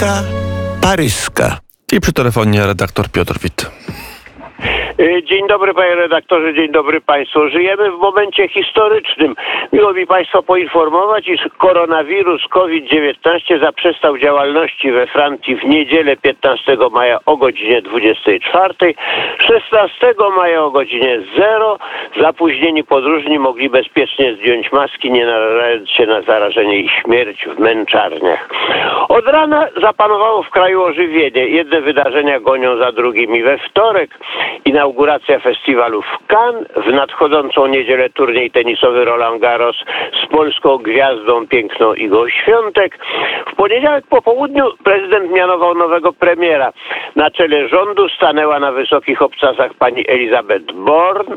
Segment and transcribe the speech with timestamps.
[0.00, 0.24] Paryska,
[0.80, 1.60] Paryska.
[1.92, 3.66] I przy telefonie redaktor Piotr Witt.
[5.00, 7.48] Y, dzień dobry panie redaktorze, dzień dobry państwu.
[7.48, 9.36] Żyjemy w momencie historycznym.
[9.72, 17.18] Miło mi państwa poinformować, iż koronawirus COVID-19 zaprzestał działalności we Francji w niedzielę 15 maja
[17.26, 18.74] o godzinie 24.
[19.38, 21.78] 16 maja o godzinie 0
[22.20, 28.48] zapóźnieni podróżni mogli bezpiecznie zdjąć maski, nie narażając się na zarażenie i śmierć w męczarniach.
[29.08, 31.46] Od rana zapanowało w kraju ożywienie.
[31.46, 33.42] Jedne wydarzenia gonią za drugimi.
[33.42, 34.18] We wtorek
[34.90, 39.76] inauguracja festiwalu w Cannes, w nadchodzącą niedzielę turniej tenisowy Roland Garros
[40.24, 42.98] z polską gwiazdą piękną Igą Świątek.
[43.52, 46.72] W poniedziałek po południu prezydent mianował nowego premiera.
[47.16, 51.34] Na czele rządu stanęła na wysokich obcasach pani Elizabeth Born,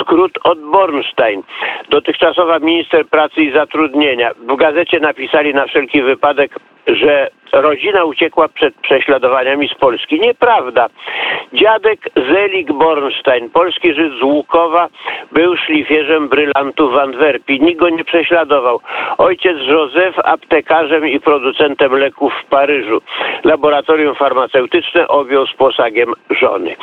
[0.00, 1.42] skrót od Bornstein.
[1.88, 4.30] Dotychczasowa minister pracy i zatrudnienia.
[4.34, 6.56] W gazecie napisali na wszelki wypadek,
[6.88, 10.20] że rodzina uciekła przed prześladowaniami z Polski.
[10.20, 10.88] Nieprawda.
[11.52, 14.88] Dziadek Zelig Bornstein, polski Żyd z Łukowa,
[15.32, 17.60] był szlifierzem brylantów w Antwerpii.
[17.60, 18.80] Nikt go nie prześladował.
[19.18, 23.00] Ojciec Józef aptekarzem i producentem leków w Paryżu.
[23.44, 26.76] Laboratorium farmaceutyczne objął z posagiem żony.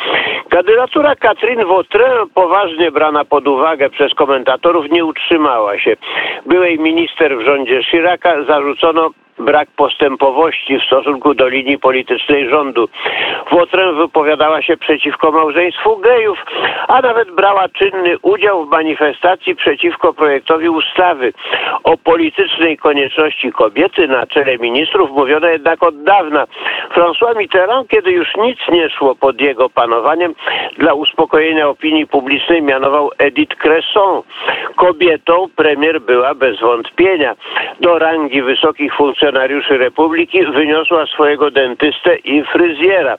[0.50, 5.95] Kandydatura Catherine Vautrin, poważnie brana pod uwagę przez komentatorów, nie utrzymała się.
[6.45, 12.89] Byłej minister w rządzie Chiraca zarzucono brak postępowości w stosunku do linii politycznej rządu.
[13.52, 16.39] Włotrem wypowiadała się przeciwko małżeństwu gejów,
[16.88, 21.33] a nawet brała czynny udział w manifestacji przeciwko projektowi ustawy
[21.83, 26.45] o politycznej konieczności kobiety na czele ministrów mówiono jednak od dawna.
[26.95, 30.36] François Mitterrand, kiedy już nic nie szło pod jego panowaniem,
[30.77, 34.22] dla uspokojenia opinii publicznej mianował Edith Cresson.
[34.75, 37.36] Kobietą premier była bez wątpienia.
[37.80, 39.24] Do rangi wysokich funkcjonariuszy
[39.77, 43.17] Republiki wyniosła swojego dentystę i fryzjera.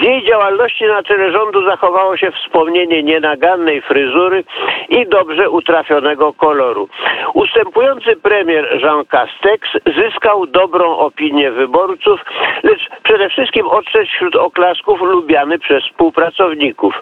[0.00, 4.44] Z jej działalności na czele rządu zachowało się wspomnienie nienagannej fryzury
[4.88, 6.88] i dobrze utrafionego koloru.
[7.34, 12.20] Ustępujący premier Jean Castex zyskał dobrą opinię wyborców,
[12.62, 16.94] lecz przede wszystkim odszedł wśród oklasków lubiany przez współpracowników.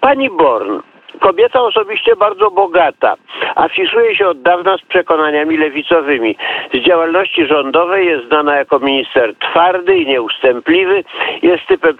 [0.00, 0.80] Pani Born
[1.18, 3.14] kobieta osobiście bardzo bogata,
[3.54, 6.36] afiszuje się od dawna z przekonaniami lewicowymi.
[6.74, 11.04] Z działalności rządowej jest znana jako minister twardy i nieustępliwy,
[11.42, 11.96] jest typem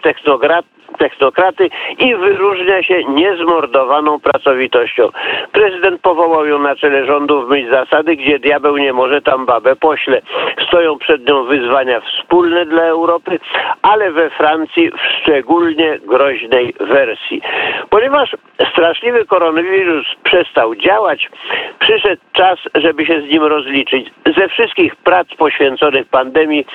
[0.99, 5.09] technokraty i wyróżnia się niezmordowaną pracowitością.
[5.53, 9.77] Prezydent powołał ją na czele rządu w myśl zasady, gdzie diabeł nie może, tam babę
[9.77, 10.23] pośle.
[10.69, 13.39] Stoją przed nią wyzwania wspólne dla Europy,
[13.83, 17.43] ale we Francji w szczególnie groźnej wersji.
[17.91, 18.37] Ponieważ
[19.09, 21.31] straszliwy koronawirus przestał działać,
[21.79, 24.11] przyszedł czas, żeby się z nim rozliczyć.
[24.37, 26.67] Ze wszystkich prac poświęconych pandemii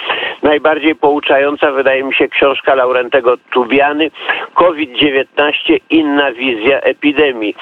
[0.43, 4.11] najbardziej pouczająca wydaje mi się książka Laurentego Tubiany
[4.53, 7.55] COVID-19 inna wizja epidemii.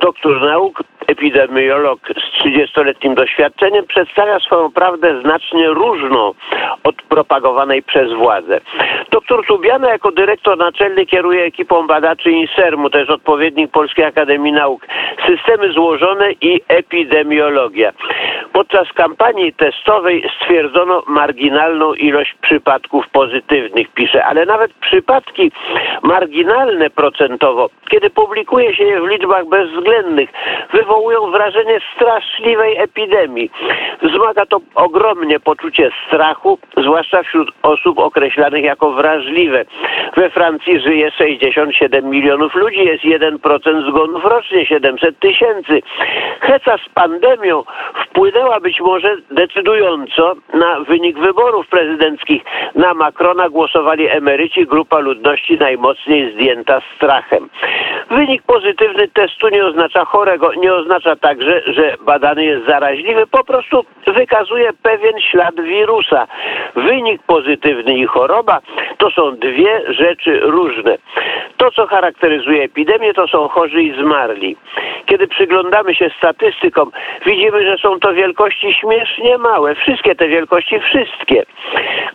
[0.00, 6.32] Doktor nauk epidemiolog z 30-letnim doświadczeniem przedstawia swoją prawdę znacznie różną
[6.84, 8.60] od propagowanej przez władze.
[9.10, 14.86] Doktor Tubiana jako dyrektor naczelny kieruje ekipą badaczy INSERM-u, to jest odpowiednik Polskiej Akademii Nauk.
[15.26, 17.92] Systemy złożone i epidemiologia.
[18.52, 25.52] Podczas kampanii testowej stwierdzono marginalną ilość przypadków pozytywnych, pisze, ale nawet przypadki
[26.02, 30.30] marginalne procentowo, kiedy publikuje się je w liczbach bezwzględnych,
[30.72, 30.93] wywołują
[31.34, 33.50] wrażenie straszliwej epidemii.
[34.02, 39.64] Wzmaga to ogromnie poczucie strachu, zwłaszcza wśród osób określanych jako wrażliwe.
[40.16, 45.82] We Francji żyje 67 milionów ludzi, jest 1% zgonów rocznie, 700 tysięcy.
[46.40, 47.64] Heca z pandemią
[48.04, 52.42] wpłynęła być może decydująco na wynik wyborów prezydenckich.
[52.74, 57.48] Na Macrona głosowali emeryci, grupa ludności najmocniej zdjęta strachem.
[58.10, 60.83] Wynik pozytywny testu nie oznacza chorego, nie oznacza
[61.20, 66.26] także, że badany jest zaraźliwy, po prostu wykazuje pewien ślad wirusa.
[66.74, 68.60] Wynik pozytywny i choroba
[68.98, 70.98] to są dwie rzeczy różne.
[71.56, 74.56] To, co charakteryzuje epidemię, to są chorzy i zmarli.
[75.06, 76.90] Kiedy przyglądamy się statystykom,
[77.26, 79.74] widzimy, że są to wielkości śmiesznie małe.
[79.74, 81.42] Wszystkie te wielkości, wszystkie.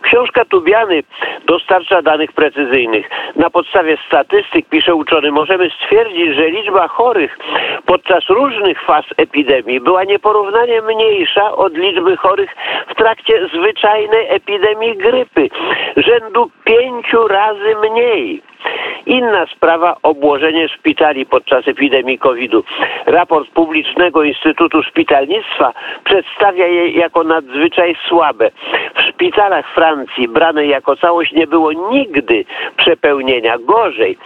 [0.02, 1.02] Książka Tubiany
[1.46, 3.10] dostarcza danych precyzyjnych.
[3.36, 7.38] Na podstawie statystyk, pisze uczony, możemy stwierdzić, że liczba chorych
[7.86, 12.56] podczas różnych faz epidemii była nieporównanie mniejsza od liczby chorych
[12.88, 15.48] w trakcie zwyczajnej epidemii grypy.
[15.96, 18.42] Rzędu pięciu razy mniej.
[19.06, 22.64] Inna sprawa obłożenie szpitali podczas epidemii COVID-u.
[23.06, 25.72] Raport Publicznego Instytutu Szpitalnictwa
[26.04, 28.50] przedstawia je jako nadzwyczaj słabe.
[28.96, 32.44] W szpitalach Francji branej jako całość nie było nigdy
[32.76, 33.58] przepełnienia.
[33.58, 34.18] Gorzej,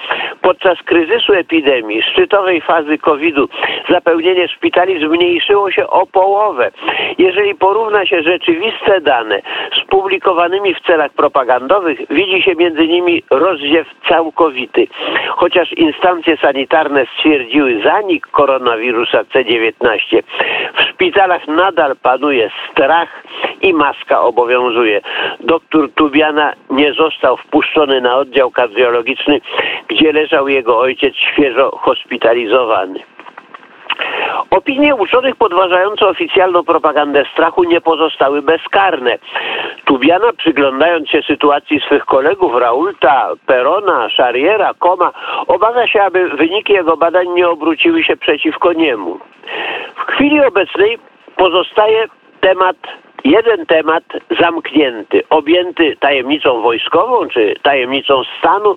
[0.43, 3.49] podczas kryzysu epidemii, szczytowej fazy COVID-u,
[3.89, 6.71] zapełnienie szpitali zmniejszyło się o połowę.
[7.19, 9.43] Jeżeli porówna się rzeczywiste dane
[9.83, 14.87] z publikowanymi w celach propagandowych, widzi się między nimi rozdziew całkowity.
[15.29, 20.23] Chociaż instancje sanitarne stwierdziły zanik koronawirusa C19,
[20.77, 23.25] w szpitalach nadal panuje strach
[23.63, 25.01] i maska obowiązuje.
[25.41, 29.41] Doktor Tubiana nie został wpuszczony na oddział kardiologiczny,
[29.89, 33.14] gdzie leżał jego ojciec świeżo hospitalizowany.
[34.57, 39.19] Opinie uczonych podważające oficjalną propagandę strachu nie pozostały bezkarne.
[39.85, 45.13] Tubiana, przyglądając się sytuacji swych kolegów Raulta, Perona, Szariera, Koma,
[45.47, 49.19] obawia się, aby wyniki jego badań nie obróciły się przeciwko niemu.
[49.97, 50.99] W chwili obecnej
[51.37, 52.07] pozostaje
[52.41, 52.77] temat
[53.25, 54.05] jeden temat
[54.41, 58.77] zamknięty, objęty tajemnicą wojskową czy tajemnicą stanu.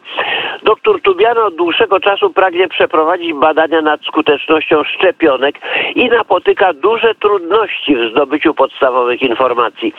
[0.64, 5.56] Doktor Tubiano od dłuższego czasu pragnie przeprowadzić badania nad skutecznością szczepionek
[5.96, 9.94] i napotyka duże trudności w zdobyciu podstawowych informacji.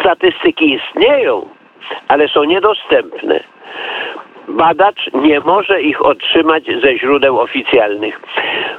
[0.00, 1.48] Statystyki istnieją,
[2.08, 3.40] ale są niedostępne
[4.48, 8.20] badacz nie może ich otrzymać ze źródeł oficjalnych.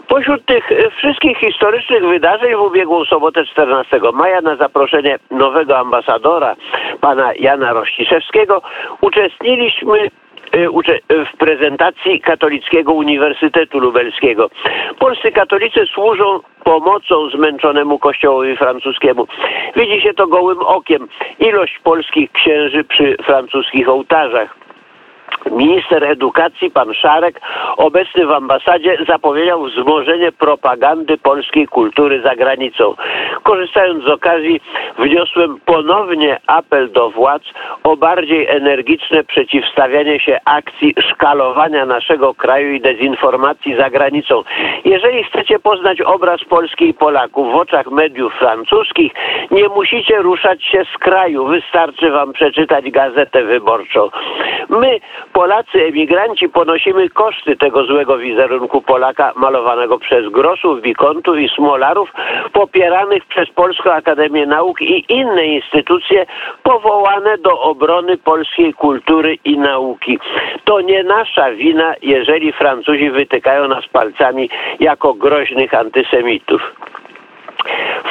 [0.07, 6.56] Pośród tych wszystkich historycznych wydarzeń w ubiegłą sobotę 14 maja na zaproszenie nowego ambasadora,
[7.01, 8.62] pana Jana Rościszewskiego,
[9.01, 10.00] uczestniliśmy
[10.56, 10.69] y,
[11.33, 14.50] w prezentacji Katolickiego Uniwersytetu Lubelskiego.
[15.00, 19.27] Polscy katolicy służą pomocą zmęczonemu kościołowi francuskiemu.
[19.75, 21.07] Widzi się to gołym okiem.
[21.39, 24.69] Ilość polskich księży przy francuskich ołtarzach.
[25.52, 27.42] Minister edukacji, pan Szarek,
[27.78, 32.96] obecny w ambasadzie, zapowiedział wzmożenie propagandy polskiej kultury za granicą.
[33.44, 34.62] Korzystając z okazji,
[34.98, 37.44] wniosłem ponownie apel do władz
[37.84, 44.44] o bardziej energiczne przeciwstawianie się akcji szkalowania naszego kraju i dezinformacji za granicą.
[44.86, 49.12] Jeżeli chcecie poznać obraz Polski i Polaków w oczach mediów francuskich,
[49.52, 51.46] nie musicie ruszać się z kraju.
[51.46, 54.10] Wystarczy wam przeczytać gazetę wyborczą.
[54.70, 55.00] My,
[55.34, 62.14] Polacy, emigranci, ponosimy koszty tego złego wizerunku Polaka malowanego przez Grosów, Wikontów i Smolarów,
[62.54, 66.26] popieranych przez Polską Akademię Nauk i inne instytucje
[66.64, 70.20] powołane do obrony polskiej kultury i nauki.
[70.64, 74.50] To nie nasza wina, jeżeli Francuzi wytykają nas palcami
[74.80, 76.62] jako groźnych antysemitów.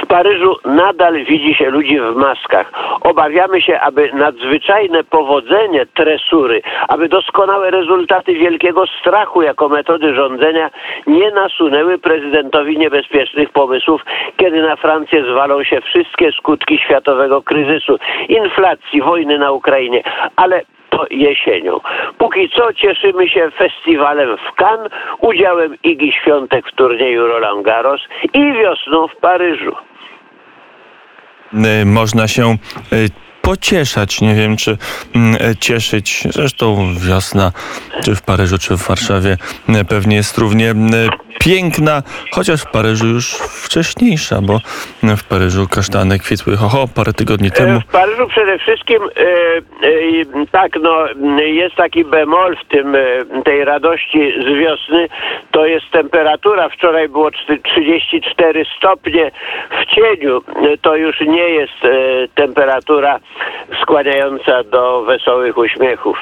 [0.08, 2.72] Paryżu nadal widzi się ludzi w maskach.
[3.00, 10.70] Obawiamy się, aby nadzwyczajne powodzenie tresury, aby doskonałe rezultaty wielkiego strachu jako metody rządzenia
[11.06, 14.04] nie nasunęły prezydentowi niebezpiecznych pomysłów,
[14.36, 20.02] kiedy na Francję zwalą się wszystkie skutki światowego kryzysu, inflacji, wojny na Ukrainie.
[20.36, 20.62] Ale
[21.10, 21.80] jesienią.
[22.18, 28.00] Póki co cieszymy się festiwalem w Cannes, udziałem Igi Świątek w turnieju Roland Garros
[28.32, 29.76] i wiosną w Paryżu.
[31.54, 32.58] Y, można się
[32.92, 33.10] y,
[33.42, 34.20] pocieszać.
[34.20, 34.78] Nie wiem, czy
[35.14, 36.24] mm, y, cieszyć.
[36.30, 37.52] Zresztą wiosna,
[38.04, 39.36] czy w Paryżu, czy w Warszawie,
[39.88, 40.74] pewnie jest równie
[41.38, 42.02] piękna,
[42.32, 44.60] chociaż w Paryżu już wcześniejsza, bo
[45.16, 47.80] w Paryżu kasztany kwitły ho, ho parę tygodni temu.
[47.80, 49.22] W Paryżu przede wszystkim e,
[49.86, 51.06] e, tak, no
[51.40, 55.08] jest taki bemol w tym, e, tej radości z wiosny,
[55.50, 56.68] to jest temperatura.
[56.68, 59.30] Wczoraj było 34 stopnie
[59.70, 60.42] w cieniu.
[60.82, 61.88] To już nie jest e,
[62.34, 63.18] temperatura
[63.82, 66.18] skłaniająca do wesołych uśmiechów.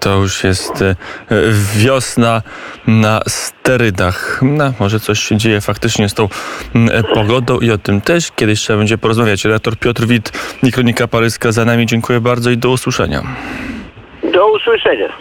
[0.00, 0.94] To już jest e,
[1.76, 2.42] wiosna
[2.86, 4.19] na sterydach.
[4.42, 6.28] No, może coś się dzieje faktycznie z tą
[6.74, 9.44] e, pogodą i o tym też kiedyś trzeba będzie porozmawiać.
[9.44, 11.86] Redaktor Piotr Wit i Kronika Paryska za nami.
[11.86, 13.22] Dziękuję bardzo i do usłyszenia.
[14.32, 15.08] Do usłyszenia.